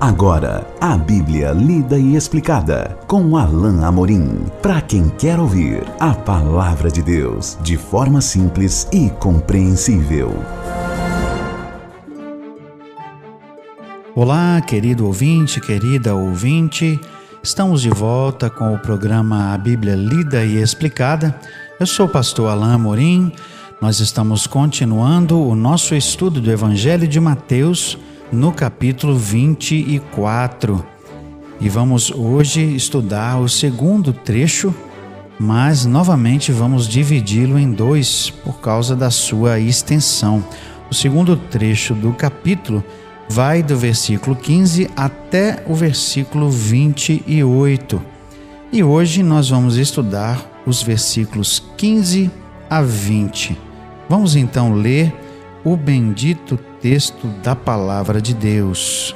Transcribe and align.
Agora, 0.00 0.66
a 0.80 0.96
Bíblia 0.96 1.52
lida 1.52 1.98
e 1.98 2.16
explicada 2.16 2.98
com 3.06 3.36
Alain 3.36 3.84
Amorim. 3.84 4.46
Para 4.62 4.80
quem 4.80 5.10
quer 5.10 5.38
ouvir 5.38 5.82
a 6.00 6.14
palavra 6.14 6.90
de 6.90 7.02
Deus 7.02 7.58
de 7.60 7.76
forma 7.76 8.22
simples 8.22 8.88
e 8.90 9.10
compreensível. 9.10 10.32
Olá, 14.14 14.62
querido 14.62 15.04
ouvinte, 15.04 15.60
querida 15.60 16.14
ouvinte. 16.14 16.98
Estamos 17.42 17.82
de 17.82 17.90
volta 17.90 18.48
com 18.48 18.72
o 18.72 18.78
programa 18.78 19.52
A 19.52 19.58
Bíblia 19.58 19.96
Lida 19.96 20.42
e 20.42 20.62
Explicada. 20.62 21.38
Eu 21.78 21.86
sou 21.86 22.06
o 22.06 22.10
pastor 22.10 22.48
Alain 22.48 22.72
Amorim. 22.72 23.32
Nós 23.82 24.00
estamos 24.00 24.46
continuando 24.46 25.38
o 25.38 25.54
nosso 25.54 25.94
estudo 25.94 26.40
do 26.40 26.50
Evangelho 26.50 27.06
de 27.06 27.20
Mateus 27.20 27.98
no 28.32 28.52
capítulo 28.52 29.16
24. 29.16 30.84
E 31.60 31.68
vamos 31.68 32.10
hoje 32.10 32.62
estudar 32.74 33.38
o 33.38 33.48
segundo 33.48 34.12
trecho, 34.12 34.74
mas 35.38 35.84
novamente 35.84 36.52
vamos 36.52 36.88
dividi-lo 36.88 37.58
em 37.58 37.70
dois 37.70 38.30
por 38.30 38.60
causa 38.60 38.94
da 38.94 39.10
sua 39.10 39.58
extensão. 39.58 40.44
O 40.90 40.94
segundo 40.94 41.36
trecho 41.36 41.94
do 41.94 42.12
capítulo 42.12 42.84
vai 43.28 43.62
do 43.62 43.76
versículo 43.76 44.34
15 44.34 44.90
até 44.96 45.62
o 45.66 45.74
versículo 45.74 46.50
28. 46.50 48.02
E 48.72 48.82
hoje 48.82 49.22
nós 49.22 49.50
vamos 49.50 49.76
estudar 49.76 50.62
os 50.64 50.82
versículos 50.82 51.62
15 51.76 52.30
a 52.68 52.80
20. 52.82 53.58
Vamos 54.08 54.36
então 54.36 54.74
ler 54.74 55.12
o 55.64 55.76
bendito 55.76 56.58
texto 56.80 57.26
da 57.42 57.54
palavra 57.54 58.20
de 58.20 58.34
Deus. 58.34 59.14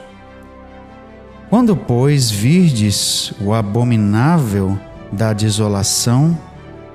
Quando, 1.48 1.76
pois, 1.76 2.30
virdes 2.30 3.32
o 3.40 3.54
abominável 3.54 4.78
da 5.10 5.32
desolação, 5.32 6.38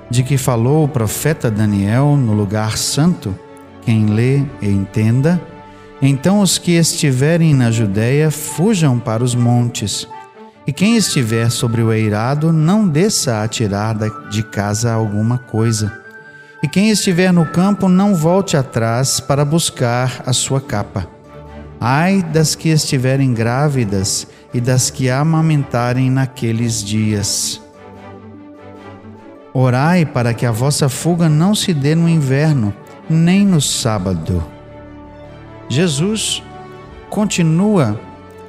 de 0.09 0.23
que 0.23 0.38
falou 0.38 0.83
o 0.83 0.88
profeta 0.88 1.50
Daniel 1.50 2.17
no 2.17 2.33
lugar 2.33 2.78
santo, 2.78 3.38
quem 3.81 4.08
lê 4.08 4.44
e 4.61 4.67
entenda, 4.67 5.41
então 6.02 6.41
os 6.41 6.58
que 6.58 6.72
estiverem 6.72 7.53
na 7.53 7.72
Judéia 7.72 8.31
fujam 8.31 9.00
para 9.00 9.23
os 9.23 9.34
montes, 9.34 10.08
e 10.67 10.73
quem 10.73 10.95
estiver 10.95 11.50
sobre 11.50 11.81
o 11.81 11.91
eirado 11.91 12.53
não 12.53 12.88
desça 12.88 13.41
a 13.41 13.47
tirar 13.47 13.95
de 14.30 14.44
casa 14.44 14.91
alguma 14.91 15.38
coisa 15.38 16.08
e 16.61 16.67
quem 16.67 16.89
estiver 16.89 17.31
no 17.31 17.45
campo, 17.45 17.88
não 17.88 18.13
volte 18.13 18.57
atrás 18.57 19.19
para 19.19 19.45
buscar 19.45 20.23
a 20.25 20.33
sua 20.33 20.59
capa. 20.59 21.07
Ai 21.79 22.21
das 22.21 22.55
que 22.55 22.69
estiverem 22.69 23.33
grávidas 23.33 24.27
e 24.53 24.59
das 24.59 24.89
que 24.89 25.09
amamentarem 25.09 26.11
naqueles 26.11 26.83
dias. 26.83 27.61
Orai 29.53 30.05
para 30.05 30.33
que 30.33 30.45
a 30.45 30.51
vossa 30.51 30.89
fuga 30.89 31.29
não 31.29 31.55
se 31.55 31.73
dê 31.73 31.95
no 31.95 32.09
inverno, 32.09 32.73
nem 33.09 33.45
no 33.45 33.61
sábado. 33.61 34.44
Jesus 35.69 36.44
continua 37.09 37.99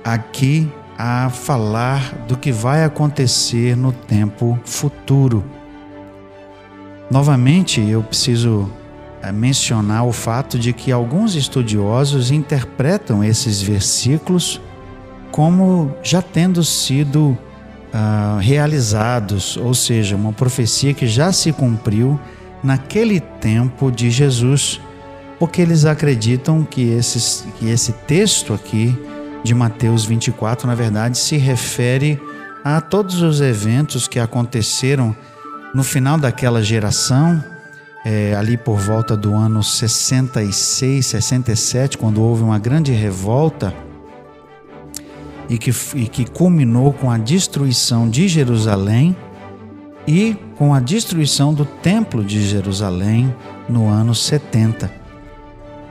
aqui 0.02 0.70
a 0.98 1.30
falar 1.30 2.14
do 2.26 2.36
que 2.36 2.50
vai 2.50 2.84
acontecer 2.84 3.76
no 3.76 3.92
tempo 3.92 4.58
futuro. 4.64 5.44
Novamente, 7.10 7.80
eu 7.80 8.02
preciso 8.02 8.70
eh, 9.22 9.32
mencionar 9.32 10.06
o 10.06 10.12
fato 10.12 10.58
de 10.58 10.72
que 10.72 10.92
alguns 10.92 11.34
estudiosos 11.34 12.30
interpretam 12.30 13.24
esses 13.24 13.60
versículos 13.60 14.60
como 15.30 15.94
já 16.02 16.20
tendo 16.20 16.62
sido 16.64 17.38
uh, 17.94 18.38
realizados, 18.40 19.56
ou 19.56 19.74
seja, 19.74 20.16
uma 20.16 20.32
profecia 20.32 20.92
que 20.92 21.06
já 21.06 21.32
se 21.32 21.52
cumpriu 21.52 22.18
naquele 22.62 23.20
tempo 23.20 23.90
de 23.90 24.10
Jesus, 24.10 24.80
porque 25.38 25.62
eles 25.62 25.84
acreditam 25.84 26.64
que, 26.64 26.90
esses, 26.90 27.46
que 27.58 27.70
esse 27.70 27.92
texto 27.92 28.52
aqui 28.52 28.96
de 29.42 29.54
Mateus 29.54 30.04
24, 30.04 30.66
na 30.66 30.74
verdade, 30.74 31.16
se 31.16 31.36
refere 31.36 32.20
a 32.62 32.80
todos 32.80 33.22
os 33.22 33.40
eventos 33.40 34.06
que 34.06 34.18
aconteceram 34.18 35.16
no 35.74 35.84
final 35.84 36.18
daquela 36.18 36.62
geração, 36.62 37.42
é, 38.04 38.34
ali 38.34 38.56
por 38.56 38.78
volta 38.78 39.16
do 39.16 39.34
ano 39.34 39.62
66, 39.62 41.06
67, 41.06 41.98
quando 41.98 42.22
houve 42.22 42.42
uma 42.42 42.58
grande 42.58 42.92
revolta 42.92 43.74
e 45.48 45.58
que, 45.58 45.72
e 45.94 46.06
que 46.06 46.24
culminou 46.24 46.92
com 46.92 47.10
a 47.10 47.18
destruição 47.18 48.08
de 48.08 48.26
Jerusalém 48.28 49.16
e 50.06 50.36
com 50.56 50.72
a 50.74 50.80
destruição 50.80 51.52
do 51.52 51.64
Templo 51.64 52.24
de 52.24 52.46
Jerusalém 52.46 53.34
no 53.68 53.88
ano 53.88 54.14
70. 54.14 54.90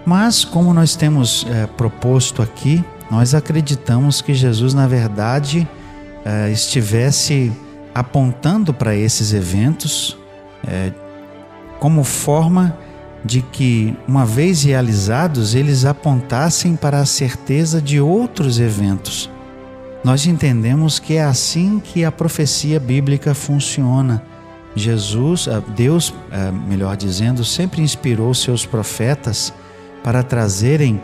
Mas, 0.06 0.44
como 0.44 0.74
nós 0.74 0.96
temos 0.96 1.46
é, 1.50 1.68
proposto 1.68 2.42
aqui, 2.42 2.84
nós 3.12 3.36
acreditamos 3.36 4.22
que 4.22 4.34
Jesus, 4.34 4.74
na 4.74 4.88
verdade, 4.88 5.68
é, 6.26 6.50
estivesse 6.52 7.52
apontando 7.94 8.74
para 8.74 8.96
esses 8.96 9.34
eventos 9.34 10.18
é, 10.68 10.92
como 11.80 12.04
forma 12.04 12.78
de 13.24 13.42
que, 13.42 13.96
uma 14.08 14.26
vez 14.26 14.64
realizados, 14.64 15.56
eles 15.56 15.86
apontassem 15.86 16.76
para 16.76 17.00
a 17.00 17.06
certeza 17.06 17.82
de 17.82 18.00
outros 18.00 18.60
eventos. 18.60 19.30
Nós 20.04 20.26
entendemos 20.26 21.00
que 21.00 21.16
é 21.16 21.24
assim 21.24 21.80
que 21.80 22.06
a 22.06 22.12
profecia 22.12 22.80
bíblica 22.80 23.34
funciona. 23.34 24.24
Jesus, 24.76 25.48
Deus, 25.76 26.14
é, 26.32 26.52
melhor 26.52 26.96
dizendo, 26.96 27.44
sempre 27.44 27.82
inspirou 27.82 28.34
seus 28.34 28.66
profetas 28.66 29.54
para 30.04 30.24
trazerem 30.24 31.02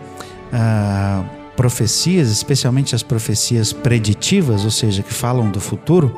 ah, 0.53 1.25
profecias, 1.57 2.29
especialmente 2.29 2.96
as 2.96 3.03
profecias 3.03 3.73
preditivas, 3.73 4.63
ou 4.63 4.72
seja, 4.72 5.03
que 5.03 5.13
falam 5.13 5.50
do 5.50 5.59
futuro 5.59 6.16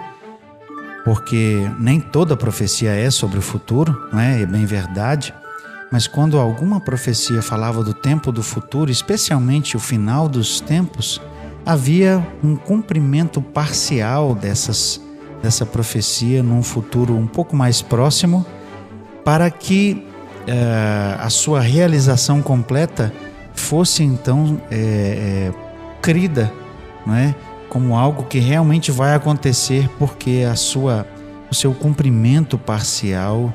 porque 1.08 1.72
nem 1.80 2.02
toda 2.02 2.36
profecia 2.36 2.92
é 2.92 3.10
sobre 3.10 3.40
o 3.40 3.42
futuro, 3.42 4.10
não 4.12 4.20
é? 4.20 4.42
É 4.42 4.46
bem 4.46 4.66
verdade. 4.66 5.34
Mas 5.90 6.06
quando 6.06 6.38
alguma 6.38 6.82
profecia 6.82 7.42
falava 7.42 7.82
do 7.82 7.94
tempo 7.94 8.30
do 8.30 8.44
futuro, 8.44 8.92
especialmente 8.92 9.78
o 9.78 9.80
final 9.80 10.28
dos 10.28 10.60
tempos, 10.60 11.22
havia 11.66 12.22
um 12.44 12.58
cumprimento 12.58 13.42
parcial 13.42 14.36
dessas, 14.36 15.02
dessa 15.42 15.66
profecia 15.66 16.44
num 16.44 16.62
futuro 16.62 17.16
um 17.16 17.26
pouco 17.26 17.56
mais 17.56 17.82
próximo, 17.82 18.46
para 19.24 19.50
que 19.50 20.06
uh, 20.42 21.22
a 21.22 21.30
sua 21.30 21.62
realização 21.62 22.42
completa 22.42 23.14
fosse 23.54 24.04
então 24.04 24.62
é, 24.70 24.76
é, 24.76 25.54
crida, 26.02 26.52
não 27.06 27.16
é? 27.16 27.34
Como 27.70 27.96
algo 27.96 28.24
que 28.24 28.40
realmente 28.40 28.92
vai 28.92 29.14
acontecer 29.14 29.90
porque 29.98 30.46
a 30.50 30.56
sua, 30.56 31.06
o 31.52 31.56
seu 31.56 31.74
cumprimento 31.74 32.58
parcial 32.58 33.54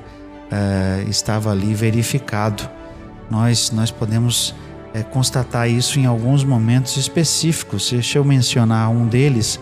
uh, 0.53 1.09
estava 1.09 1.51
ali 1.51 1.75
verificado. 1.75 2.69
Nós, 3.31 3.71
nós 3.71 3.91
podemos 3.91 4.51
uh, 4.95 5.05
constatar 5.11 5.69
isso 5.69 5.99
em 5.99 6.07
alguns 6.07 6.45
momentos 6.45 6.97
específicos. 6.97 7.91
Deixa 7.91 8.19
eu 8.19 8.25
mencionar 8.25 8.91
um 8.91 9.07
deles, 9.07 9.59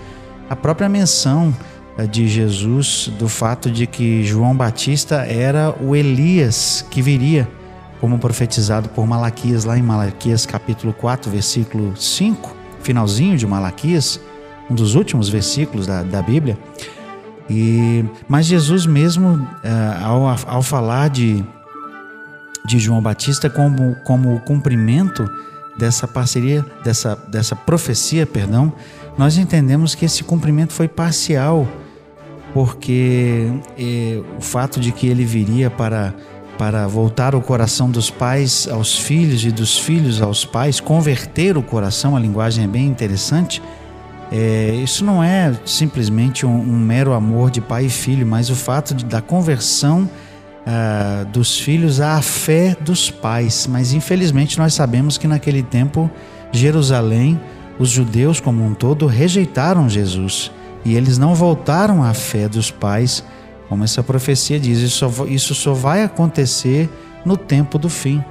a 0.49 0.57
própria 0.57 0.89
menção 0.89 1.55
uh, 1.97 2.07
de 2.07 2.29
Jesus 2.29 3.11
do 3.19 3.29
fato 3.29 3.71
de 3.71 3.87
que 3.87 4.25
João 4.25 4.57
Batista 4.57 5.25
era 5.27 5.75
o 5.81 5.95
Elias 5.95 6.85
que 6.91 7.01
viria, 7.01 7.49
como 8.01 8.19
profetizado 8.19 8.89
por 8.89 9.07
Malaquias, 9.07 9.65
lá 9.65 9.79
em 9.79 9.83
Malaquias 9.83 10.47
capítulo 10.47 10.93
4, 10.93 11.31
versículo 11.31 11.95
5, 11.97 12.57
finalzinho 12.83 13.37
de 13.37 13.47
Malaquias 13.47 14.19
um 14.71 14.75
dos 14.75 14.95
últimos 14.95 15.29
versículos 15.29 15.87
da, 15.87 16.03
da 16.03 16.23
Bíblia. 16.23 16.57
E, 17.49 18.05
mas 18.29 18.47
Jesus 18.47 18.87
mesmo, 18.87 19.47
é, 19.65 20.05
ao, 20.05 20.27
ao 20.47 20.63
falar 20.63 21.11
de, 21.11 21.45
de 22.65 22.79
João 22.79 23.03
Batista 23.03 23.51
como, 23.51 23.97
como 24.05 24.37
o 24.37 24.41
cumprimento 24.41 25.29
dessa 25.77 26.07
parceria, 26.07 26.65
dessa, 26.85 27.17
dessa 27.29 27.57
profecia, 27.57 28.25
perdão, 28.25 28.73
nós 29.19 29.37
entendemos 29.37 29.95
que 29.95 30.05
esse 30.05 30.23
cumprimento 30.23 30.73
foi 30.73 30.87
parcial, 30.87 31.67
porque 32.55 33.51
é, 33.77 34.23
o 34.39 34.41
fato 34.41 34.79
de 34.79 34.93
que 34.93 35.09
ele 35.09 35.25
viria 35.25 35.69
para, 35.69 36.15
para 36.57 36.87
voltar 36.87 37.35
o 37.35 37.41
coração 37.41 37.91
dos 37.91 38.11
pais 38.11 38.69
aos 38.71 38.97
filhos 38.97 39.45
e 39.45 39.51
dos 39.51 39.77
filhos 39.79 40.23
aos 40.23 40.45
pais, 40.45 40.79
converter 40.79 41.57
o 41.57 41.63
coração, 41.63 42.15
a 42.15 42.21
linguagem 42.21 42.65
é 42.65 42.69
bem 42.69 42.87
interessante, 42.87 43.61
é, 44.33 44.75
isso 44.75 45.05
não 45.05 45.23
é 45.23 45.53
simplesmente 45.65 46.47
um, 46.47 46.55
um, 46.55 46.79
mero 46.79 47.13
amor 47.13 47.51
de 47.51 47.61
pai 47.61 47.87
e 47.87 47.91
filho, 47.91 48.27
mas 48.27 48.49
o 48.49 48.55
fato 48.55 48.95
de, 48.95 49.05
da 49.05 49.21
conversão 49.21 50.09
uh, 50.61 51.25
dos 51.27 51.59
filhos 51.59 52.01
à 52.01 52.21
fé 52.23 52.77
dos 52.81 53.11
pais. 53.11 53.67
Mas 53.67 53.93
infelizmente 53.93 54.59
nós 54.59 54.75
sabemos 54.75 55.19
que 55.19 55.27
naquele 55.27 55.63
tempo 55.63 56.11
Jerusalém 56.53 57.41
os 57.79 57.91
judeus 57.91 58.41
como 58.41 58.65
um 58.65 58.75
todo 58.75 59.07
rejeitaram 59.07 59.89
Jesus 59.89 60.53
e 60.85 60.95
eles 60.95 61.19
não 61.19 61.35
voltaram 61.35 62.03
à 62.03 62.15
fé 62.15 62.49
dos 62.49 62.71
pais, 62.71 63.25
como 63.69 63.85
essa 63.85 64.03
profecia 64.03 64.61
diz. 64.61 64.79
Isso 64.79 65.11
só, 65.11 65.27
isso 65.27 65.55
só 65.55 65.73
vai 65.73 66.05
acontecer 66.05 66.89
no 67.25 67.37
tempo 67.37 67.79
do 67.79 67.89
fim. 67.89 68.23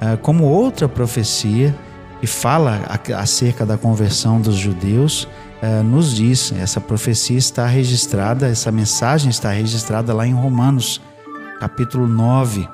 Ah, 0.00 0.16
como 0.20 0.44
outra 0.44 0.88
profecia 0.88 1.74
que 2.24 2.26
fala 2.26 2.80
acerca 3.18 3.66
da 3.66 3.76
conversão 3.76 4.40
dos 4.40 4.56
judeus, 4.56 5.28
ah, 5.60 5.82
nos 5.82 6.14
diz, 6.14 6.52
essa 6.52 6.80
profecia 6.80 7.36
está 7.36 7.66
registrada, 7.66 8.48
essa 8.48 8.72
mensagem 8.72 9.28
está 9.28 9.50
registrada 9.50 10.14
lá 10.14 10.26
em 10.26 10.32
Romanos, 10.32 11.02
capítulo 11.60 12.08
9, 12.08 12.66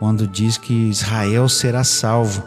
quando 0.00 0.26
diz 0.26 0.58
que 0.58 0.74
Israel 0.88 1.48
será 1.48 1.84
salvo. 1.84 2.42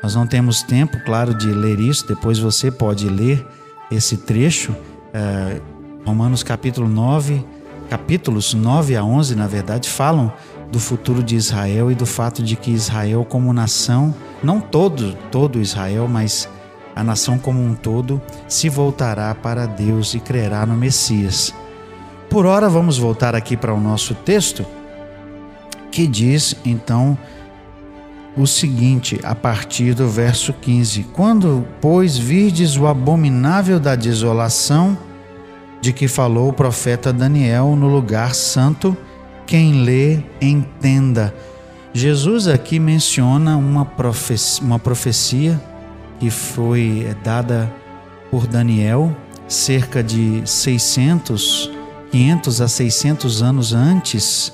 Nós 0.00 0.14
não 0.14 0.28
temos 0.28 0.62
tempo, 0.62 0.96
claro, 1.04 1.34
de 1.34 1.48
ler 1.48 1.80
isso, 1.80 2.06
depois 2.06 2.38
você 2.38 2.70
pode 2.70 3.08
ler 3.08 3.44
esse 3.90 4.16
trecho, 4.16 4.76
ah, 5.12 5.60
Romanos 6.06 6.44
capítulo 6.44 6.88
9, 6.88 7.44
capítulos 7.90 8.54
9 8.54 8.94
a 8.94 9.02
11, 9.02 9.34
na 9.34 9.48
verdade, 9.48 9.88
falam 9.88 10.32
do 10.74 10.80
futuro 10.80 11.22
de 11.22 11.36
Israel 11.36 11.88
e 11.92 11.94
do 11.94 12.04
fato 12.04 12.42
de 12.42 12.56
que 12.56 12.72
Israel 12.72 13.24
como 13.24 13.52
nação, 13.52 14.12
não 14.42 14.60
todo, 14.60 15.16
todo 15.30 15.60
Israel, 15.60 16.08
mas 16.08 16.48
a 16.96 17.04
nação 17.04 17.38
como 17.38 17.62
um 17.62 17.76
todo 17.76 18.20
se 18.48 18.68
voltará 18.68 19.32
para 19.36 19.66
Deus 19.66 20.14
e 20.14 20.18
crerá 20.18 20.66
no 20.66 20.74
Messias. 20.74 21.54
Por 22.28 22.44
ora 22.44 22.68
vamos 22.68 22.98
voltar 22.98 23.36
aqui 23.36 23.56
para 23.56 23.72
o 23.72 23.80
nosso 23.80 24.16
texto, 24.16 24.66
que 25.92 26.08
diz 26.08 26.56
então 26.64 27.16
o 28.36 28.44
seguinte, 28.44 29.20
a 29.22 29.32
partir 29.32 29.94
do 29.94 30.08
verso 30.08 30.52
15: 30.52 31.04
Quando, 31.12 31.64
pois, 31.80 32.18
virdes 32.18 32.76
o 32.76 32.88
abominável 32.88 33.78
da 33.78 33.94
desolação, 33.94 34.98
de 35.80 35.92
que 35.92 36.08
falou 36.08 36.48
o 36.48 36.52
profeta 36.52 37.12
Daniel 37.12 37.76
no 37.76 37.86
lugar 37.86 38.34
santo, 38.34 38.96
quem 39.46 39.84
lê, 39.84 40.18
entenda. 40.40 41.34
Jesus 41.92 42.48
aqui 42.48 42.78
menciona 42.78 43.56
uma 43.56 43.84
profecia, 43.84 44.64
uma 44.64 44.78
profecia 44.78 45.60
que 46.18 46.30
foi 46.30 47.16
dada 47.22 47.72
por 48.30 48.46
Daniel 48.46 49.14
cerca 49.46 50.02
de 50.02 50.42
600, 50.44 51.70
500 52.10 52.60
a 52.60 52.68
600 52.68 53.42
anos 53.42 53.72
antes 53.72 54.52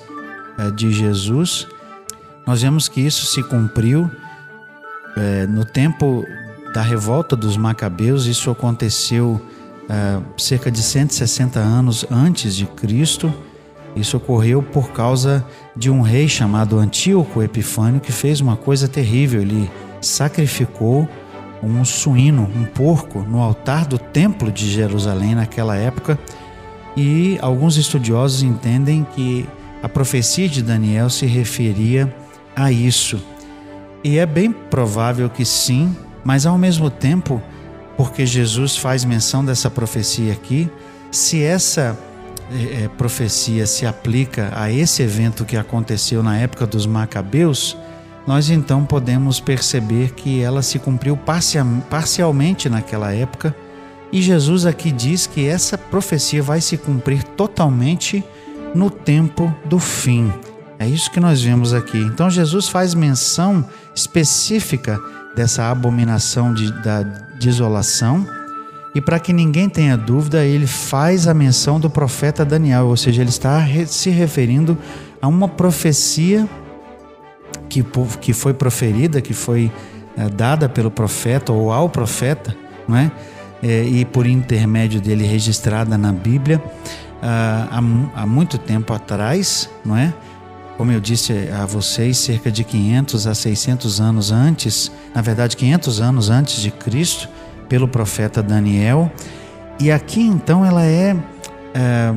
eh, 0.58 0.70
de 0.72 0.92
Jesus. 0.92 1.66
Nós 2.46 2.62
vemos 2.62 2.88
que 2.88 3.00
isso 3.00 3.26
se 3.26 3.42
cumpriu 3.42 4.10
é, 5.16 5.46
no 5.46 5.64
tempo 5.64 6.24
da 6.74 6.82
revolta 6.82 7.36
dos 7.36 7.56
Macabeus. 7.56 8.26
Isso 8.26 8.50
aconteceu 8.50 9.40
uh, 9.88 10.40
cerca 10.40 10.70
de 10.70 10.82
160 10.82 11.58
anos 11.58 12.06
antes 12.10 12.54
de 12.54 12.66
Cristo. 12.66 13.32
Isso 13.94 14.16
ocorreu 14.16 14.62
por 14.62 14.90
causa 14.90 15.44
de 15.76 15.90
um 15.90 16.00
rei 16.00 16.28
chamado 16.28 16.78
Antíoco 16.78 17.42
Epifânio 17.42 18.00
que 18.00 18.12
fez 18.12 18.40
uma 18.40 18.56
coisa 18.56 18.88
terrível. 18.88 19.42
Ele 19.42 19.70
sacrificou 20.00 21.08
um 21.62 21.84
suíno, 21.84 22.48
um 22.56 22.64
porco, 22.64 23.20
no 23.20 23.40
altar 23.40 23.86
do 23.86 23.98
templo 23.98 24.50
de 24.50 24.70
Jerusalém 24.70 25.34
naquela 25.34 25.76
época. 25.76 26.18
E 26.96 27.38
alguns 27.40 27.76
estudiosos 27.76 28.42
entendem 28.42 29.06
que 29.14 29.46
a 29.82 29.88
profecia 29.88 30.48
de 30.48 30.62
Daniel 30.62 31.10
se 31.10 31.26
referia 31.26 32.14
a 32.54 32.70
isso. 32.70 33.20
E 34.02 34.18
é 34.18 34.26
bem 34.26 34.52
provável 34.52 35.28
que 35.28 35.44
sim, 35.44 35.94
mas 36.24 36.46
ao 36.46 36.56
mesmo 36.56 36.90
tempo 36.90 37.42
porque 37.96 38.24
Jesus 38.24 38.76
faz 38.76 39.04
menção 39.04 39.44
dessa 39.44 39.70
profecia 39.70 40.32
aqui. 40.32 40.70
Se 41.10 41.42
essa 41.42 41.98
é, 42.52 42.88
profecia 42.88 43.66
se 43.66 43.86
aplica 43.86 44.52
a 44.54 44.70
esse 44.70 45.02
evento 45.02 45.44
que 45.44 45.56
aconteceu 45.56 46.22
na 46.22 46.36
época 46.36 46.66
dos 46.66 46.86
Macabeus, 46.86 47.76
nós 48.26 48.50
então 48.50 48.84
podemos 48.84 49.40
perceber 49.40 50.12
que 50.12 50.40
ela 50.40 50.62
se 50.62 50.78
cumpriu 50.78 51.18
parcialmente 51.88 52.68
naquela 52.68 53.12
época. 53.12 53.54
E 54.12 54.20
Jesus 54.20 54.66
aqui 54.66 54.90
diz 54.92 55.26
que 55.26 55.46
essa 55.46 55.78
profecia 55.78 56.42
vai 56.42 56.60
se 56.60 56.76
cumprir 56.76 57.22
totalmente 57.22 58.22
no 58.74 58.90
tempo 58.90 59.54
do 59.64 59.78
fim. 59.78 60.32
É 60.78 60.86
isso 60.86 61.10
que 61.10 61.20
nós 61.20 61.42
vemos 61.42 61.72
aqui. 61.72 61.98
Então 61.98 62.30
Jesus 62.30 62.68
faz 62.68 62.94
menção 62.94 63.64
específica 63.94 64.98
dessa 65.34 65.70
abominação 65.70 66.52
de, 66.52 66.72
da 66.82 67.02
desolação. 67.38 68.26
E 68.94 69.00
para 69.00 69.20
que 69.20 69.32
ninguém 69.32 69.68
tenha 69.68 69.96
dúvida, 69.96 70.44
ele 70.44 70.66
faz 70.66 71.28
a 71.28 71.34
menção 71.34 71.78
do 71.78 71.88
profeta 71.88 72.44
Daniel, 72.44 72.86
ou 72.86 72.96
seja, 72.96 73.22
ele 73.22 73.30
está 73.30 73.64
se 73.86 74.10
referindo 74.10 74.76
a 75.22 75.28
uma 75.28 75.48
profecia 75.48 76.48
que, 77.68 77.84
que 78.20 78.32
foi 78.32 78.52
proferida, 78.52 79.20
que 79.20 79.32
foi 79.32 79.70
é, 80.16 80.28
dada 80.28 80.68
pelo 80.68 80.90
profeta 80.90 81.52
ou 81.52 81.72
ao 81.72 81.88
profeta, 81.88 82.56
não 82.88 82.96
é? 82.96 83.12
é 83.62 83.84
e 83.84 84.04
por 84.04 84.26
intermédio 84.26 85.00
dele 85.00 85.24
registrada 85.24 85.96
na 85.96 86.12
Bíblia 86.12 86.60
ah, 87.22 87.68
há, 87.70 88.22
há 88.22 88.26
muito 88.26 88.58
tempo 88.58 88.92
atrás, 88.92 89.70
não 89.84 89.96
é? 89.96 90.12
como 90.80 90.90
eu 90.90 90.98
disse 90.98 91.34
a 91.50 91.66
vocês, 91.66 92.16
cerca 92.16 92.50
de 92.50 92.64
500 92.64 93.26
a 93.26 93.34
600 93.34 94.00
anos 94.00 94.32
antes, 94.32 94.90
na 95.14 95.20
verdade 95.20 95.54
500 95.54 96.00
anos 96.00 96.30
antes 96.30 96.62
de 96.62 96.70
Cristo, 96.70 97.28
pelo 97.70 97.88
profeta 97.88 98.42
Daniel. 98.42 99.10
E 99.78 99.90
aqui 99.90 100.20
então 100.20 100.66
ela 100.66 100.84
é, 100.84 101.16
é 101.72 102.14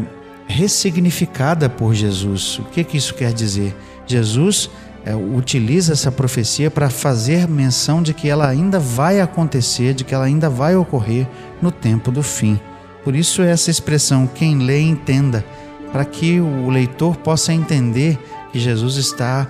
ressignificada 0.48 1.70
por 1.70 1.94
Jesus. 1.94 2.60
O 2.60 2.64
que, 2.64 2.84
que 2.84 2.98
isso 2.98 3.14
quer 3.14 3.32
dizer? 3.32 3.74
Jesus 4.06 4.70
é, 5.06 5.16
utiliza 5.16 5.94
essa 5.94 6.12
profecia 6.12 6.72
para 6.72 6.90
fazer 6.90 7.48
menção 7.48 8.02
de 8.02 8.14
que 8.14 8.28
ela 8.28 8.48
ainda 8.48 8.80
vai 8.80 9.22
acontecer, 9.22 9.94
de 9.94 10.04
que 10.04 10.14
ela 10.14 10.26
ainda 10.26 10.50
vai 10.50 10.76
ocorrer 10.76 11.28
no 11.62 11.72
tempo 11.72 12.12
do 12.12 12.24
fim. 12.24 12.60
Por 13.04 13.16
isso 13.16 13.42
essa 13.42 13.70
expressão, 13.70 14.28
quem 14.28 14.58
lê 14.58 14.82
entenda, 14.82 15.46
para 15.92 16.04
que 16.04 16.40
o 16.42 16.70
leitor 16.70 17.16
possa 17.18 17.54
entender 17.54 18.18
que 18.52 18.60
Jesus 18.60 18.96
está 18.96 19.48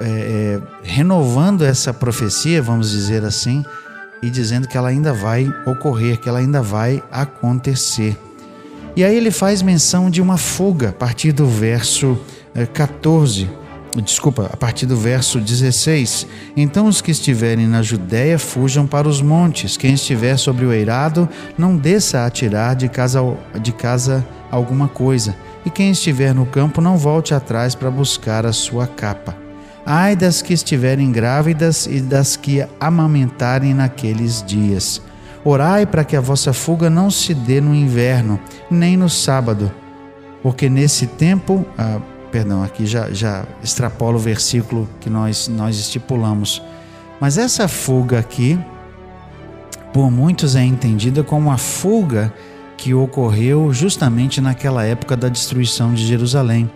é, 0.00 0.04
é, 0.04 0.60
renovando 0.82 1.62
essa 1.62 1.94
profecia, 1.94 2.60
vamos 2.60 2.90
dizer 2.90 3.24
assim, 3.24 3.64
e 4.22 4.30
dizendo 4.30 4.68
que 4.68 4.76
ela 4.76 4.88
ainda 4.88 5.12
vai 5.12 5.48
ocorrer, 5.66 6.18
que 6.18 6.28
ela 6.28 6.38
ainda 6.38 6.62
vai 6.62 7.02
acontecer. 7.10 8.16
E 8.96 9.04
aí 9.04 9.16
ele 9.16 9.30
faz 9.30 9.62
menção 9.62 10.10
de 10.10 10.20
uma 10.20 10.36
fuga 10.36 10.90
a 10.90 10.92
partir 10.92 11.32
do 11.32 11.46
verso 11.46 12.18
14. 12.72 13.48
É, 13.96 14.00
desculpa, 14.00 14.50
a 14.52 14.56
partir 14.56 14.86
do 14.86 14.96
verso 14.96 15.40
16. 15.40 16.26
Então 16.56 16.86
os 16.86 17.00
que 17.00 17.10
estiverem 17.10 17.66
na 17.66 17.82
Judéia 17.82 18.38
fujam 18.38 18.86
para 18.86 19.08
os 19.08 19.22
montes. 19.22 19.76
Quem 19.76 19.94
estiver 19.94 20.36
sobre 20.36 20.64
o 20.64 20.72
eirado, 20.72 21.28
não 21.56 21.76
desça 21.76 22.24
a 22.26 22.30
tirar 22.30 22.74
de 22.74 22.88
casa, 22.88 23.20
de 23.60 23.72
casa 23.72 24.26
alguma 24.50 24.88
coisa 24.88 25.34
e 25.64 25.70
quem 25.70 25.90
estiver 25.90 26.34
no 26.34 26.46
campo 26.46 26.80
não 26.80 26.96
volte 26.96 27.34
atrás 27.34 27.74
para 27.74 27.90
buscar 27.90 28.46
a 28.46 28.52
sua 28.52 28.86
capa. 28.86 29.49
Ai 29.92 30.14
das 30.14 30.40
que 30.40 30.54
estiverem 30.54 31.10
grávidas 31.10 31.84
e 31.86 32.00
das 32.00 32.36
que 32.36 32.64
amamentarem 32.78 33.74
naqueles 33.74 34.40
dias. 34.40 35.02
Orai 35.44 35.84
para 35.84 36.04
que 36.04 36.14
a 36.14 36.20
vossa 36.20 36.52
fuga 36.52 36.88
não 36.88 37.10
se 37.10 37.34
dê 37.34 37.60
no 37.60 37.74
inverno, 37.74 38.38
nem 38.70 38.96
no 38.96 39.10
sábado, 39.10 39.68
porque 40.44 40.70
nesse 40.70 41.08
tempo, 41.08 41.66
ah, 41.76 42.00
perdão, 42.30 42.62
aqui 42.62 42.86
já, 42.86 43.10
já 43.10 43.44
extrapola 43.64 44.14
o 44.14 44.20
versículo 44.20 44.88
que 45.00 45.10
nós, 45.10 45.48
nós 45.48 45.76
estipulamos, 45.76 46.62
mas 47.20 47.36
essa 47.36 47.66
fuga 47.66 48.20
aqui, 48.20 48.56
por 49.92 50.08
muitos 50.08 50.54
é 50.54 50.62
entendida 50.62 51.24
como 51.24 51.50
a 51.50 51.58
fuga 51.58 52.32
que 52.76 52.94
ocorreu 52.94 53.72
justamente 53.72 54.40
naquela 54.40 54.84
época 54.84 55.16
da 55.16 55.28
destruição 55.28 55.92
de 55.92 56.06
Jerusalém. 56.06 56.70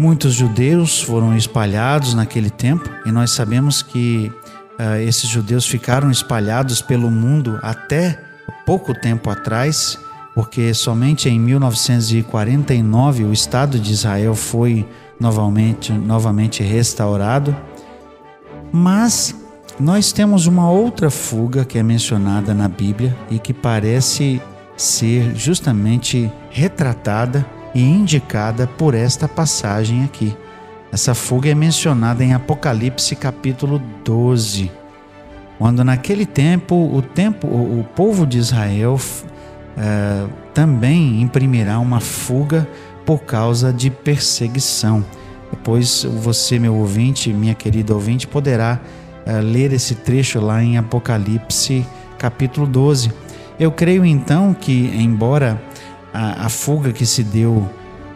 Muitos 0.00 0.32
judeus 0.32 1.02
foram 1.02 1.36
espalhados 1.36 2.14
naquele 2.14 2.48
tempo 2.48 2.88
e 3.04 3.12
nós 3.12 3.32
sabemos 3.32 3.82
que 3.82 4.32
uh, 4.78 4.96
esses 5.06 5.28
judeus 5.28 5.66
ficaram 5.66 6.10
espalhados 6.10 6.80
pelo 6.80 7.10
mundo 7.10 7.58
até 7.62 8.18
pouco 8.64 8.94
tempo 8.94 9.28
atrás, 9.28 9.98
porque 10.34 10.72
somente 10.72 11.28
em 11.28 11.38
1949 11.38 13.24
o 13.24 13.32
Estado 13.34 13.78
de 13.78 13.92
Israel 13.92 14.34
foi 14.34 14.88
novamente, 15.20 15.92
novamente 15.92 16.62
restaurado. 16.62 17.54
Mas 18.72 19.36
nós 19.78 20.12
temos 20.12 20.46
uma 20.46 20.70
outra 20.70 21.10
fuga 21.10 21.62
que 21.62 21.78
é 21.78 21.82
mencionada 21.82 22.54
na 22.54 22.68
Bíblia 22.68 23.14
e 23.30 23.38
que 23.38 23.52
parece 23.52 24.40
ser 24.78 25.36
justamente 25.36 26.32
retratada 26.48 27.44
e 27.74 27.82
indicada 27.82 28.66
por 28.66 28.94
esta 28.94 29.28
passagem 29.28 30.04
aqui. 30.04 30.36
Essa 30.92 31.14
fuga 31.14 31.48
é 31.48 31.54
mencionada 31.54 32.24
em 32.24 32.34
Apocalipse 32.34 33.14
capítulo 33.14 33.80
12. 34.04 34.70
quando 35.58 35.84
naquele 35.84 36.26
tempo 36.26 36.74
o 36.74 37.02
tempo 37.02 37.46
o, 37.46 37.84
povo 37.94 38.26
de 38.26 38.38
Israel 38.38 38.94
uh, 38.94 40.30
também 40.52 41.20
imprimirá 41.20 41.78
uma 41.78 42.00
fuga 42.00 42.66
por 43.06 43.20
causa 43.20 43.72
de 43.72 43.90
perseguição. 43.90 45.04
Depois 45.50 46.04
você, 46.04 46.58
meu 46.58 46.74
ouvinte, 46.74 47.32
minha 47.32 47.54
querida 47.54 47.94
ouvinte, 47.94 48.26
poderá 48.26 48.80
uh, 49.26 49.40
ler 49.42 49.72
esse 49.72 49.94
trecho 49.94 50.40
lá 50.40 50.62
em 50.62 50.76
Apocalipse 50.76 51.86
capítulo 52.18 52.66
12. 52.66 53.12
Eu 53.58 53.70
creio 53.70 54.04
então 54.04 54.54
que, 54.54 54.90
embora 54.94 55.60
a, 56.12 56.46
a 56.46 56.48
fuga 56.48 56.92
que 56.92 57.06
se 57.06 57.22
deu 57.22 57.68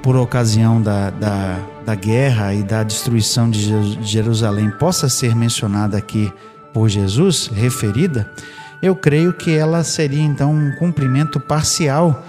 por 0.03 0.17
ocasião 0.17 0.83
da, 0.83 1.09
da, 1.11 1.59
da, 1.85 1.95
guerra 1.95 2.53
e 2.53 2.63
da 2.63 2.83
destruição 2.83 3.51
de 3.51 4.03
Jerusalém 4.03 4.71
possa 4.73 5.09
ser 5.09 5.35
mencionada 5.35 5.97
aqui 5.97 6.31
por 6.75 6.89
Jesus, 6.89 7.47
referida, 7.47 8.31
eu 8.83 8.95
creio 8.95 9.33
que 9.33 9.57
ela 9.57 9.83
seria 9.83 10.23
então 10.23 10.53
um 10.53 10.77
cumprimento 10.77 11.41
parcial 11.41 12.23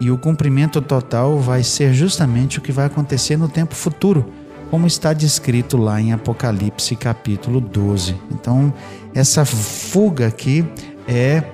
e 0.00 0.10
o 0.10 0.18
cumprimento 0.18 0.82
total 0.82 1.38
vai 1.38 1.62
ser 1.62 1.94
justamente 1.94 2.58
o 2.58 2.60
que 2.60 2.72
vai 2.72 2.86
acontecer 2.86 3.36
no 3.36 3.48
tempo 3.48 3.74
futuro, 3.74 4.32
como 4.68 4.84
está 4.84 5.12
descrito 5.12 5.76
lá 5.76 6.00
em 6.00 6.12
Apocalipse 6.12 6.96
capítulo 6.96 7.60
12. 7.60 8.16
Então, 8.32 8.74
essa 9.14 9.44
fuga 9.44 10.26
aqui 10.26 10.64
é 11.06 11.44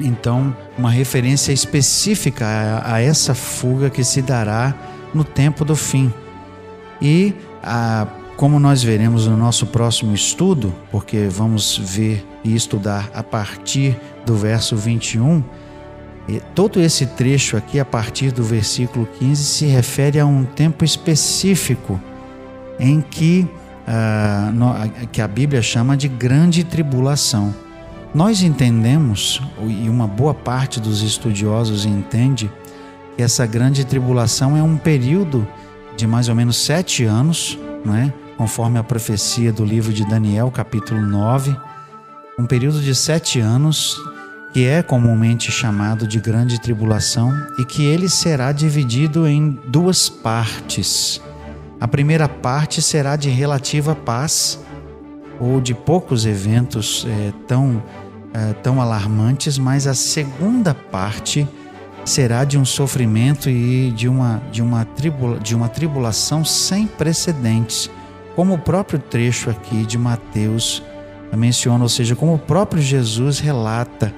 então 0.00 0.56
uma 0.78 0.90
referência 0.90 1.52
específica 1.52 2.46
a, 2.46 2.94
a 2.94 3.00
essa 3.00 3.34
fuga 3.34 3.90
que 3.90 4.02
se 4.02 4.22
dará 4.22 4.74
no 5.14 5.24
tempo 5.24 5.64
do 5.64 5.76
fim. 5.76 6.12
E 7.00 7.34
a 7.62 8.06
como 8.36 8.58
nós 8.58 8.82
veremos 8.82 9.26
no 9.26 9.36
nosso 9.36 9.66
próximo 9.66 10.14
estudo, 10.14 10.74
porque 10.90 11.28
vamos 11.28 11.78
ver 11.78 12.26
e 12.42 12.56
estudar 12.56 13.08
a 13.14 13.22
partir 13.22 13.96
do 14.26 14.34
verso 14.34 14.76
21, 14.76 15.44
todo 16.54 16.80
esse 16.80 17.06
trecho 17.06 17.56
aqui, 17.56 17.78
a 17.78 17.84
partir 17.84 18.32
do 18.32 18.42
versículo 18.42 19.06
15, 19.18 19.44
se 19.44 19.66
refere 19.66 20.18
a 20.18 20.26
um 20.26 20.44
tempo 20.44 20.84
específico 20.84 22.00
em 22.80 23.00
que, 23.00 23.46
uh, 23.86 25.06
que 25.12 25.20
a 25.20 25.28
Bíblia 25.28 25.62
chama 25.62 25.96
de 25.96 26.08
grande 26.08 26.64
tribulação. 26.64 27.54
Nós 28.14 28.42
entendemos, 28.42 29.40
e 29.66 29.88
uma 29.88 30.06
boa 30.06 30.34
parte 30.34 30.78
dos 30.78 31.02
estudiosos 31.02 31.86
entende, 31.86 32.50
que 33.16 33.22
essa 33.22 33.46
grande 33.46 33.86
tribulação 33.86 34.54
é 34.56 34.62
um 34.62 34.76
período 34.76 35.48
de 35.96 36.06
mais 36.06 36.28
ou 36.28 36.34
menos 36.34 36.58
sete 36.58 37.04
anos, 37.04 37.58
é? 37.94 38.12
conforme 38.36 38.78
a 38.78 38.82
profecia 38.82 39.52
do 39.52 39.64
livro 39.64 39.92
de 39.92 40.06
Daniel, 40.06 40.50
capítulo 40.50 41.00
9, 41.00 41.56
um 42.38 42.44
período 42.44 42.80
de 42.80 42.94
sete 42.94 43.40
anos 43.40 43.96
que 44.52 44.66
é 44.66 44.82
comumente 44.82 45.50
chamado 45.50 46.06
de 46.06 46.20
grande 46.20 46.60
tribulação 46.60 47.32
e 47.58 47.64
que 47.64 47.84
ele 47.84 48.08
será 48.08 48.52
dividido 48.52 49.26
em 49.26 49.58
duas 49.68 50.10
partes. 50.10 51.22
A 51.80 51.88
primeira 51.88 52.28
parte 52.28 52.82
será 52.82 53.16
de 53.16 53.30
relativa 53.30 53.94
paz 53.94 54.58
ou 55.40 55.60
de 55.60 55.74
poucos 55.74 56.26
eventos 56.26 57.06
é, 57.08 57.32
tão, 57.46 57.82
é, 58.32 58.52
tão 58.54 58.80
alarmantes, 58.80 59.58
mas 59.58 59.86
a 59.86 59.94
segunda 59.94 60.74
parte 60.74 61.46
será 62.04 62.44
de 62.44 62.58
um 62.58 62.64
sofrimento 62.64 63.48
e 63.48 63.92
de 63.92 64.08
uma, 64.08 64.42
de 64.50 64.60
uma, 64.60 64.84
tribula, 64.84 65.38
de 65.38 65.54
uma 65.54 65.68
tribulação 65.68 66.44
sem 66.44 66.86
precedentes 66.86 67.90
como 68.34 68.54
o 68.54 68.58
próprio 68.58 68.98
trecho 68.98 69.50
aqui 69.50 69.84
de 69.84 69.98
Mateus 69.98 70.82
menciona, 71.36 71.82
ou 71.82 71.88
seja, 71.88 72.14
como 72.14 72.34
o 72.34 72.38
próprio 72.38 72.82
Jesus 72.82 73.38
relata. 73.38 74.12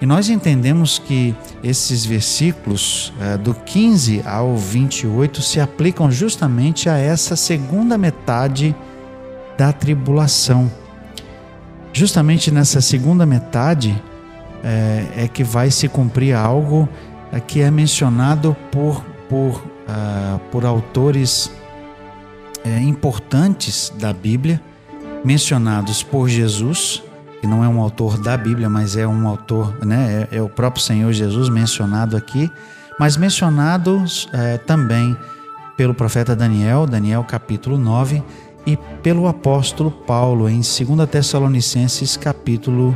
E 0.00 0.06
nós 0.06 0.28
entendemos 0.28 0.98
que 0.98 1.34
esses 1.62 2.04
versículos, 2.04 3.12
eh, 3.20 3.36
do 3.38 3.52
15 3.52 4.22
ao 4.24 4.56
28, 4.56 5.42
se 5.42 5.58
aplicam 5.58 6.10
justamente 6.10 6.88
a 6.88 6.96
essa 6.96 7.34
segunda 7.34 7.98
metade 7.98 8.76
da 9.58 9.72
tribulação. 9.72 10.70
Justamente 11.92 12.52
nessa 12.52 12.80
segunda 12.80 13.26
metade 13.26 14.00
é, 14.62 15.24
é 15.24 15.28
que 15.28 15.42
vai 15.42 15.68
se 15.68 15.88
cumprir 15.88 16.32
algo 16.32 16.88
é, 17.32 17.40
que 17.40 17.60
é 17.60 17.68
mencionado 17.68 18.56
por, 18.70 19.04
por, 19.28 19.56
uh, 19.56 20.38
por 20.52 20.64
autores 20.64 21.50
é, 22.64 22.78
importantes 22.80 23.92
da 23.98 24.12
Bíblia, 24.12 24.62
mencionados 25.24 26.04
por 26.04 26.28
Jesus, 26.28 27.02
que 27.40 27.46
não 27.46 27.64
é 27.64 27.68
um 27.68 27.80
autor 27.80 28.16
da 28.16 28.36
Bíblia, 28.36 28.68
mas 28.68 28.96
é 28.96 29.06
um 29.06 29.26
autor, 29.26 29.84
né, 29.84 30.28
é, 30.30 30.36
é 30.36 30.42
o 30.42 30.48
próprio 30.48 30.82
Senhor 30.82 31.12
Jesus 31.12 31.48
mencionado 31.48 32.16
aqui, 32.16 32.50
mas 32.98 33.16
mencionados 33.16 34.28
é, 34.32 34.56
também 34.56 35.16
pelo 35.76 35.94
profeta 35.94 36.34
Daniel, 36.34 36.86
Daniel 36.86 37.24
capítulo 37.24 37.78
9, 37.78 38.22
e 38.68 38.78
pelo 39.02 39.26
apóstolo 39.26 39.90
Paulo 39.90 40.46
em 40.46 40.60
2 40.60 41.08
Tessalonicenses 41.10 42.18
capítulo 42.18 42.94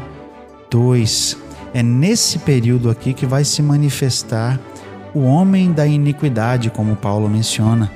2. 0.71 1.39
É 1.73 1.83
nesse 1.83 2.39
período 2.41 2.91
aqui 2.91 3.15
que 3.15 3.25
vai 3.25 3.43
se 3.43 3.63
manifestar 3.63 4.61
o 5.15 5.21
homem 5.21 5.73
da 5.73 5.87
iniquidade, 5.87 6.69
como 6.69 6.95
Paulo 6.95 7.27
menciona 7.27 7.91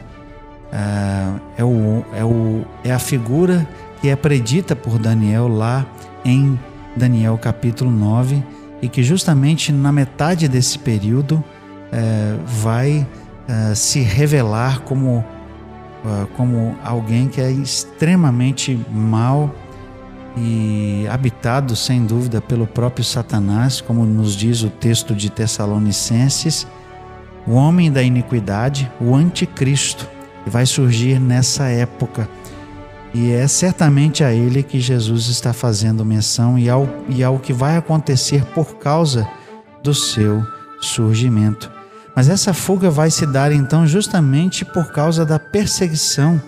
é, 1.58 1.62
o, 1.62 2.02
é, 2.14 2.24
o, 2.24 2.64
é 2.82 2.92
a 2.92 2.98
figura 2.98 3.68
que 4.00 4.08
é 4.08 4.16
predita 4.16 4.74
por 4.74 4.98
Daniel 4.98 5.46
lá 5.46 5.86
em 6.24 6.58
Daniel 6.96 7.36
capítulo 7.36 7.90
9 7.90 8.42
e 8.80 8.88
que 8.88 9.02
justamente 9.02 9.70
na 9.70 9.92
metade 9.92 10.48
desse 10.48 10.78
período 10.78 11.44
é, 11.92 12.36
vai 12.46 13.06
é, 13.46 13.74
se 13.74 14.00
revelar 14.00 14.80
como, 14.80 15.18
é, 15.18 15.35
como 16.36 16.76
alguém 16.84 17.28
que 17.28 17.40
é 17.40 17.50
extremamente 17.50 18.78
mal 18.90 19.54
e 20.36 21.06
habitado 21.10 21.74
sem 21.74 22.04
dúvida 22.04 22.40
pelo 22.40 22.66
próprio 22.66 23.04
Satanás, 23.04 23.80
como 23.80 24.04
nos 24.04 24.36
diz 24.36 24.62
o 24.62 24.70
texto 24.70 25.14
de 25.14 25.30
Tessalonicenses, 25.30 26.66
o 27.46 27.52
homem 27.52 27.90
da 27.90 28.02
iniquidade, 28.02 28.90
o 29.00 29.14
anticristo 29.14 30.06
vai 30.46 30.66
surgir 30.66 31.18
nessa 31.18 31.68
época. 31.68 32.28
E 33.14 33.32
é 33.32 33.48
certamente 33.48 34.22
a 34.22 34.32
ele 34.32 34.62
que 34.62 34.78
Jesus 34.78 35.28
está 35.28 35.52
fazendo 35.52 36.04
menção 36.04 36.58
e 36.58 36.68
ao, 36.68 36.86
e 37.08 37.24
ao 37.24 37.38
que 37.38 37.52
vai 37.52 37.76
acontecer 37.76 38.44
por 38.46 38.76
causa 38.76 39.26
do 39.82 39.94
seu 39.94 40.44
surgimento. 40.80 41.75
Mas 42.16 42.30
essa 42.30 42.54
fuga 42.54 42.90
vai 42.90 43.10
se 43.10 43.26
dar 43.26 43.52
então 43.52 43.86
justamente 43.86 44.64
por 44.64 44.90
causa 44.90 45.26
da 45.26 45.38
perseguição 45.38 46.40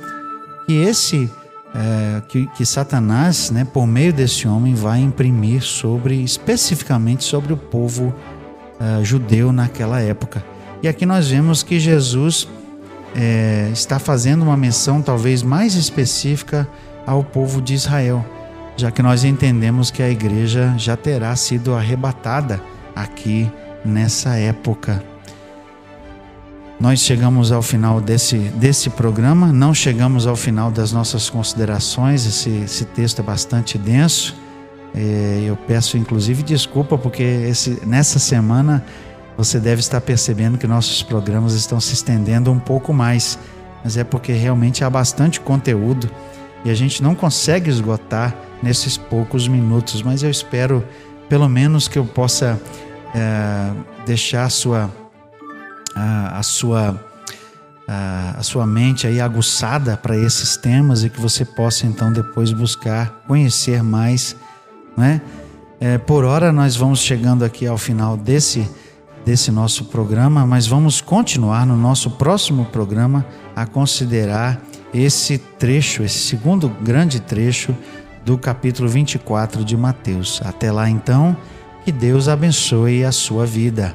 que 0.67 0.73
esse 0.73 1.31
é, 1.75 2.23
que, 2.27 2.47
que, 2.47 2.65
Satanás, 2.65 3.51
né, 3.51 3.67
por 3.67 3.87
meio 3.87 4.11
desse 4.11 4.49
homem, 4.49 4.75
vai 4.75 5.01
imprimir 5.01 5.63
sobre 5.63 6.23
especificamente 6.23 7.23
sobre 7.23 7.53
o 7.53 7.57
povo 7.59 8.15
é, 8.81 9.05
judeu 9.05 9.53
naquela 9.53 10.01
época. 10.01 10.43
E 10.83 10.89
aqui 10.89 11.05
nós 11.05 11.29
vemos 11.29 11.63
que 11.63 11.79
Jesus 11.79 12.49
é, 13.15 13.69
está 13.71 13.99
fazendo 13.99 14.43
uma 14.43 14.57
menção 14.57 15.03
talvez 15.03 15.43
mais 15.43 15.75
específica 15.75 16.67
ao 17.07 17.23
povo 17.23 17.61
de 17.61 17.75
Israel, 17.75 18.25
já 18.77 18.91
que 18.91 19.03
nós 19.03 19.23
entendemos 19.23 19.91
que 19.91 20.03
a 20.03 20.09
igreja 20.09 20.75
já 20.79 20.97
terá 20.97 21.37
sido 21.37 21.75
arrebatada 21.75 22.63
aqui 22.95 23.51
nessa 23.85 24.37
época. 24.37 25.03
Nós 26.81 27.01
chegamos 27.01 27.51
ao 27.51 27.61
final 27.61 28.01
desse, 28.01 28.37
desse 28.37 28.89
programa, 28.89 29.53
não 29.53 29.75
chegamos 29.75 30.27
ao 30.27 30.37
final 30.37 30.71
das 30.71 30.93
nossas 30.93 31.29
considerações, 31.29 32.25
esse, 32.25 32.51
esse 32.51 32.85
texto 32.85 33.19
é 33.19 33.23
bastante 33.23 33.77
denso. 33.77 34.37
É, 34.95 35.43
eu 35.45 35.57
peço 35.57 35.99
inclusive 35.99 36.43
desculpa 36.43 36.97
porque 36.97 37.23
esse, 37.23 37.85
nessa 37.85 38.19
semana 38.19 38.85
você 39.37 39.59
deve 39.59 39.81
estar 39.81 40.01
percebendo 40.01 40.57
que 40.57 40.67
nossos 40.67 41.03
programas 41.03 41.53
estão 41.55 41.81
se 41.81 41.95
estendendo 41.95 42.51
um 42.51 42.59
pouco 42.59 42.93
mais, 42.93 43.39
mas 43.83 43.97
é 43.97 44.05
porque 44.05 44.33
realmente 44.33 44.85
há 44.85 44.91
bastante 44.91 45.41
conteúdo 45.41 46.09
e 46.65 46.71
a 46.71 46.75
gente 46.75 47.03
não 47.03 47.15
consegue 47.15 47.71
esgotar 47.71 48.35
nesses 48.63 48.97
poucos 48.97 49.47
minutos. 49.47 50.03
Mas 50.03 50.23
eu 50.23 50.31
espero, 50.31 50.85
pelo 51.29 51.49
menos, 51.49 51.89
que 51.89 51.99
eu 51.99 52.05
possa 52.05 52.61
é, 53.15 53.73
deixar 54.07 54.45
a 54.45 54.51
sua, 54.51 54.91
a, 55.99 56.38
a 56.38 56.43
sua 56.43 56.99
a, 57.87 58.35
a, 58.38 58.43
sua 58.43 58.67
mente 58.67 59.07
aí 59.07 59.21
aguçada 59.21 59.97
para 59.97 60.17
esses 60.17 60.57
temas 60.57 61.02
e 61.02 61.11
que 61.11 61.21
você 61.21 61.45
possa 61.45 61.87
então 61.87 62.12
depois 62.12 62.52
buscar 62.52 63.23
conhecer 63.26 63.83
mais, 63.83 64.37
né? 64.97 65.23
É, 65.81 65.97
por 65.97 66.25
hora 66.25 66.52
nós 66.52 66.76
vamos 66.76 67.00
chegando 67.00 67.45
aqui 67.45 67.67
ao 67.67 67.78
final 67.78 68.17
desse 68.17 68.69
desse 69.25 69.50
nosso 69.50 69.85
programa, 69.87 70.47
mas 70.47 70.67
vamos 70.67 71.02
continuar 71.02 71.67
no 71.67 71.76
nosso 71.76 72.12
próximo 72.12 72.64
programa 72.67 73.26
a 73.55 73.67
considerar 73.67 74.59
esse 74.93 75.37
trecho, 75.37 76.02
esse 76.02 76.19
segundo 76.19 76.69
grande 76.81 77.21
trecho 77.21 77.76
do 78.25 78.38
capítulo 78.38 78.88
24 78.88 79.62
de 79.64 79.76
Mateus. 79.76 80.40
Até 80.43 80.73
lá 80.73 80.88
então, 80.88 81.37
que 81.85 81.93
Deus 81.93 82.26
abençoe 82.26 83.05
a 83.05 83.12
sua 83.12 83.45
vida. 83.45 83.95